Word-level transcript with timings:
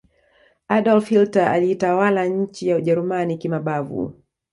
Adolf 0.67 1.07
Hilter 1.09 1.47
aliitawala 1.49 2.25
nchi 2.25 2.67
ya 2.67 2.75
ujerumani 2.77 3.37
kimabavu 3.37 4.23